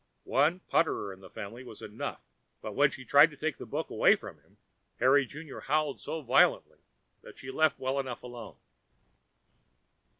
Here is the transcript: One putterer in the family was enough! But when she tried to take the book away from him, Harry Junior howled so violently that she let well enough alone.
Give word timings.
One 0.23 0.61
putterer 0.61 1.13
in 1.13 1.19
the 1.19 1.29
family 1.29 1.63
was 1.63 1.83
enough! 1.83 2.23
But 2.59 2.73
when 2.73 2.89
she 2.89 3.05
tried 3.05 3.29
to 3.29 3.37
take 3.37 3.57
the 3.59 3.67
book 3.67 3.91
away 3.91 4.15
from 4.15 4.39
him, 4.39 4.57
Harry 4.99 5.27
Junior 5.27 5.59
howled 5.59 6.01
so 6.01 6.23
violently 6.23 6.79
that 7.21 7.37
she 7.37 7.51
let 7.51 7.77
well 7.77 7.99
enough 7.99 8.23
alone. 8.23 8.55